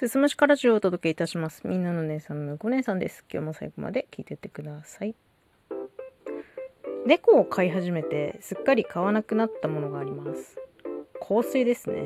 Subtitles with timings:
[0.00, 1.60] すすむしからジオをお届けいたします。
[1.66, 3.22] みんなの姉さんのご姉さんです。
[3.30, 5.14] 今日も最後まで聞いてってください。
[7.04, 10.56] 猫を飼い始めてすっかり買わなくなったものがあります。
[11.20, 12.04] 香水ですね。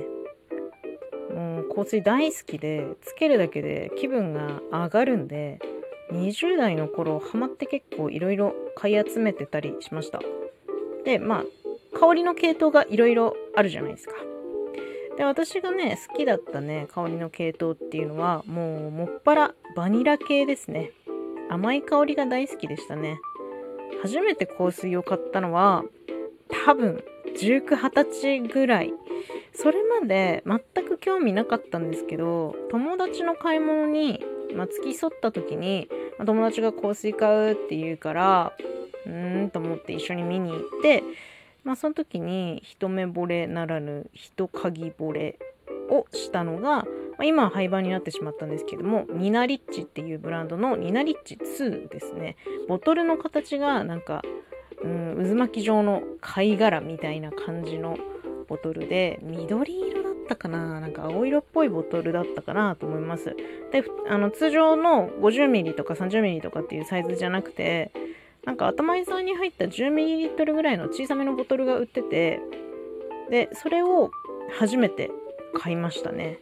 [1.32, 5.60] もう香水大好きで、つけるだけで気分が上がるんで、
[6.10, 10.20] 20代の頃ハマって結構いろいろ買い集めてたりしました。
[11.04, 11.44] で、まあ、
[11.96, 14.14] 香りの系統がいろいろあるじゃないですか。
[15.16, 20.90] で、私がね、好きだったね、香りの系統っていうのは、もう、もっぱらバニラ系ですね。
[21.48, 23.20] 甘い香りが大好きでしたね。
[24.02, 25.84] 初めて香水を買ったのは、
[26.66, 27.04] 多分、
[27.36, 28.92] 19、20歳ぐらい。
[29.52, 34.24] それまで全く興味なかったんですけど、友達の買い物に、
[34.54, 35.88] まあ、付き添った時に、
[36.18, 38.52] まあ友達が香水買うって言うから、
[39.06, 41.02] うーんと思って一緒に見に行って、
[41.64, 45.38] まあ、その時に一目惚れならぬ一鍵惚れ
[45.90, 46.84] をしたのが、ま
[47.20, 52.36] あ、今は廃盤になってしまったんですけどもニナリッチっていうブランドのニナリッチ2ですね。
[52.68, 54.22] ボトルの形がなんか、
[54.82, 57.96] うん、渦巻き状の貝殻みたいな感じの
[58.46, 63.34] ボトルで緑色だったかななんか青色っぽいボトルだったかなと思います。
[63.72, 67.90] であの通常の 50ml とか 30ml とかっていうサイズじゃなくて
[68.46, 72.40] なんか頭井さんに入った 10ml ぐらいの小さめのボトルが売ってて
[73.30, 74.10] でそれを
[74.58, 75.10] 初めて
[75.54, 76.38] 買いましたね。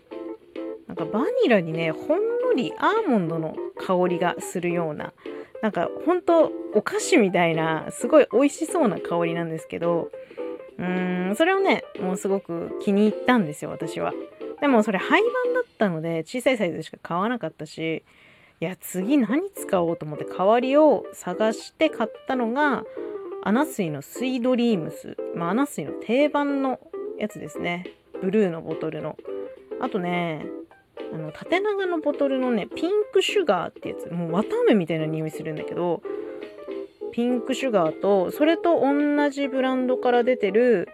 [0.88, 5.12] なんかバニラにねほんのりアーモンドの香りがするような
[5.62, 10.10] なんかほんとお菓子みたいなすごい美味しそうな香りなんですけど
[10.78, 14.12] うーんそれをねもうすごく気に入ったんですよ私は。
[14.60, 18.04] でもそれ廃盤だったので小さいサイズしか買わなかったし
[18.62, 22.84] いや次何使おうと思って代わりを探して買ったのが
[23.42, 26.78] アナスイのスイドリームス、まあ、アナスイの定番の
[27.18, 27.86] やつですね。
[28.20, 29.16] ブルーのボトルの。
[29.80, 30.46] あとね
[31.12, 34.08] あの縦長のボトルのねピンクシュガーってやつ。
[34.12, 36.00] もう綿あめみたいな匂いするんだけど
[37.10, 40.88] ピンクシュガーとそれと同じブランドから出てる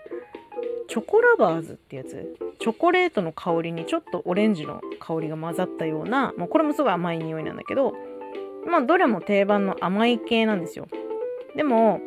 [0.88, 2.34] チョコラバーズってやつ。
[2.58, 7.94] チョコレートの香りにちょっとオレンジの香りが混ざったようなもうこれもすごい甘い匂いなんだけど
[8.66, 10.88] まあどれも定番の甘い系なんですよ。
[11.56, 12.00] でも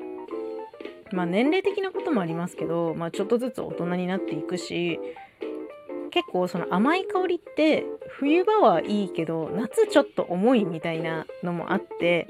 [1.12, 5.00] まあ年齢的なこともありますけど、まあ、ちょっとずつ大人になっていくし
[6.12, 12.28] 結構その甘い香りって冬場はいいけど夏ちょっと重いみたいなのもあって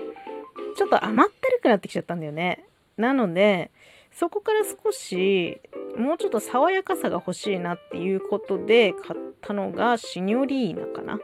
[0.78, 2.64] ちょっと甘ったるくなってきちゃったんだよね。
[2.98, 3.72] なので
[4.22, 5.60] そこから少し
[5.98, 11.20] もうちょっと爽やかさが欲しいなっていうことで買ったのがシニョリーナかな。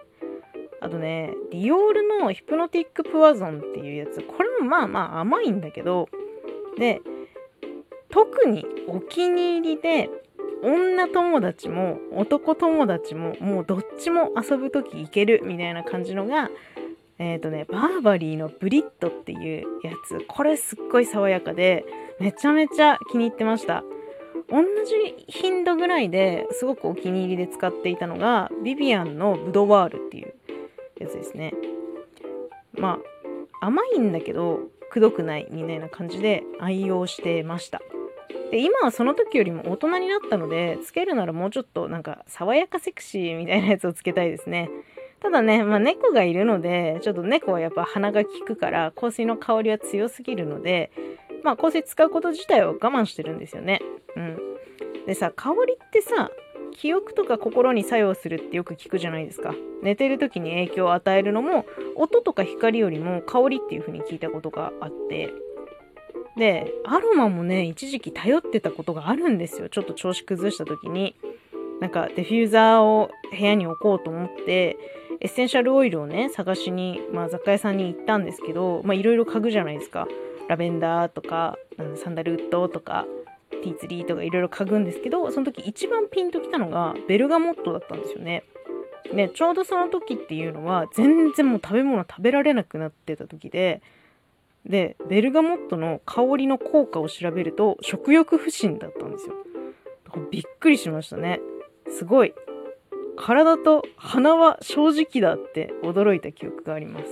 [0.81, 4.21] あとねディオールのヒプノティックプワゾンっていうやつ。
[4.21, 6.09] これもまあまあ甘いんだけど
[6.79, 7.01] で
[8.09, 10.09] 特にお気に入りで
[10.63, 16.49] 女友達も男友達ももうどっちも遊ぶ時いけるみたいな感じのが
[17.19, 20.25] えっ、ー、とねバーバリーのブリットっていうやつ。
[20.27, 21.85] これすっごい爽やかで
[22.19, 23.83] めちゃめちゃ気に入ってました。
[24.49, 30.33] 同じ頻度ぐらいですごくお気に入りで使っていたのがビビアンのブドワールっていう
[30.99, 31.53] やつですね。
[32.73, 32.99] ま
[33.61, 37.81] あ甘いんだけどくどくないみたいな感じで愛用してました。
[38.51, 44.69] で今はその時よりも大人になったのでつけるならもうちょっとなんか爽やかセクシーみたいなやつをつけたいですね。
[45.19, 50.91] ただね、まあ、猫がいるのでちょっと猫はやっぱ鼻が利くから香水の香りは強すぎるので
[51.43, 53.81] まあ香水使うこと自体は我慢してるんですよね。
[54.15, 54.37] うん。
[55.05, 56.29] でさ香りってさ
[56.73, 59.53] 記憶とか心に作用するってよく聞くじゃないですか。
[59.81, 61.65] 寝てる時に影響を与えるのも
[61.95, 65.33] 音とか光よりも香りっていう風に聞いたことがあって。
[66.37, 69.69] でアロマもね一時期頼ってたことがあるんですよ。
[69.69, 71.15] ちょっと調子崩した時に。
[71.79, 74.77] なんかディフューザーを部屋に置こうと思って
[75.21, 80.07] エッセンシャルオイルをね探しに、まあ、雑貨屋さんに行ったんですけどいろいろ嗅ぐじゃないですか。
[80.47, 81.57] ラベンダーとか
[81.95, 83.05] サンダルウッドとか
[83.49, 88.43] ティーツリーとかいろいろ嗅ぐんですけどその時一番ピンときたのがベルガモットだったんですよね。
[89.13, 93.81] でちょうどその時っていうのは全然もう食べ物食べられなくなってた時で
[94.65, 99.35] でベルガモットの香りの効果を調べると食欲不振だったんですよ。
[100.31, 101.39] びっくりしましたね。
[101.89, 102.33] すごい。
[103.17, 107.05] 体と鼻は正直だって驚いた記憶があります。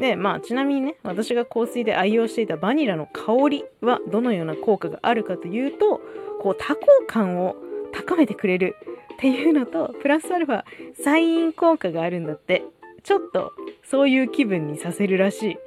[0.00, 6.00] でまあちなみにね私が香水で愛用していたバニラの香りはどのような効果があるかというと
[6.40, 7.56] こう多幸感を
[7.92, 8.76] 高めてくれる
[9.14, 10.64] っていうのとプラスアルファ
[11.02, 12.64] サイン効果があるんだって。
[13.02, 13.52] ちょっと
[13.82, 15.58] そういう気分にさせるらしい。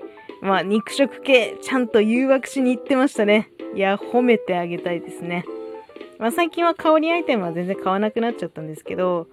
[0.42, 3.50] まあ肉食系ちゃんと誘惑しに行ってましたね。
[3.76, 5.46] いや褒めてあげたいですね。
[6.20, 9.28] まあ最近は香りアイテムは全然買わなくなっちゃったんですけど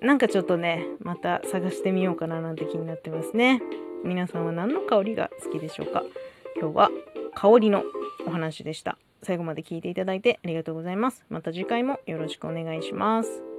[0.00, 3.60] なんかちょっとねまた探してみようかななんて気になってますね。
[4.04, 6.02] 皆さんは何の香りが好きでしょうか？
[6.60, 6.90] 今日は
[7.34, 7.82] 香りの
[8.26, 8.98] お話でした。
[9.22, 11.24] 最後まで聞いていただいてありがとうございます。
[11.30, 13.53] また次回もよろしくお願いします。